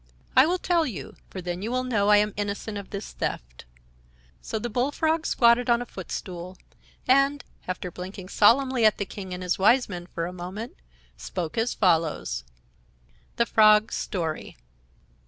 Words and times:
"I 0.35 0.47
will 0.47 0.57
tell 0.57 0.83
you, 0.83 1.15
for 1.29 1.43
then 1.43 1.61
you 1.61 1.69
will 1.71 1.83
know 1.83 2.09
I 2.09 2.17
am 2.17 2.33
innocent 2.35 2.75
of 2.75 2.89
this 2.89 3.11
theft." 3.13 3.65
So 4.41 4.57
the 4.57 4.67
Bullfrog 4.67 5.27
squatted 5.27 5.69
on 5.69 5.79
a 5.79 5.85
footstool, 5.85 6.57
and, 7.07 7.45
after 7.67 7.91
blinking 7.91 8.29
solemnly 8.29 8.83
at 8.83 8.97
the 8.97 9.05
King 9.05 9.31
and 9.31 9.43
his 9.43 9.59
Wise 9.59 9.87
Men 9.87 10.07
for 10.07 10.25
a 10.25 10.33
moment, 10.33 10.75
spoke 11.17 11.55
as 11.55 11.75
follows: 11.75 12.43
THE 13.35 13.45
FROG'S 13.45 13.95
STORY. 13.95 14.57